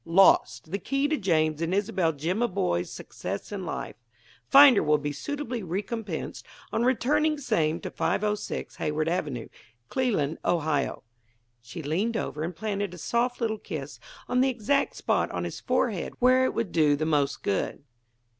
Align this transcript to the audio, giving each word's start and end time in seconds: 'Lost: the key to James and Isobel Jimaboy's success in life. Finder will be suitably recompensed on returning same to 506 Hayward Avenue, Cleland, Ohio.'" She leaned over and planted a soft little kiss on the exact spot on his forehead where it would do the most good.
'Lost: 0.03 0.71
the 0.71 0.79
key 0.79 1.07
to 1.07 1.15
James 1.15 1.61
and 1.61 1.75
Isobel 1.75 2.11
Jimaboy's 2.13 2.91
success 2.91 3.51
in 3.51 3.67
life. 3.67 3.97
Finder 4.49 4.81
will 4.81 4.97
be 4.97 5.11
suitably 5.11 5.61
recompensed 5.61 6.43
on 6.73 6.83
returning 6.83 7.37
same 7.37 7.79
to 7.81 7.91
506 7.91 8.77
Hayward 8.77 9.07
Avenue, 9.07 9.47
Cleland, 9.89 10.39
Ohio.'" 10.43 11.03
She 11.61 11.83
leaned 11.83 12.17
over 12.17 12.41
and 12.41 12.55
planted 12.55 12.95
a 12.95 12.97
soft 12.97 13.39
little 13.39 13.59
kiss 13.59 13.99
on 14.27 14.41
the 14.41 14.49
exact 14.49 14.95
spot 14.95 15.29
on 15.29 15.43
his 15.43 15.59
forehead 15.59 16.15
where 16.17 16.45
it 16.45 16.55
would 16.55 16.71
do 16.71 16.95
the 16.95 17.05
most 17.05 17.43
good. 17.43 17.83